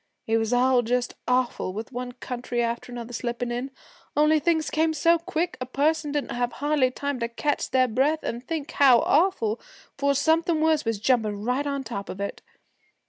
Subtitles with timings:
[0.25, 3.69] It was all just awful, with one country after another slipping in.
[4.17, 8.23] Only things came so quick a person didn't hardly have time to catch their breath
[8.23, 9.61] an' think "how awful,"
[9.99, 12.41] 'fore something worse was jumping right on top of it.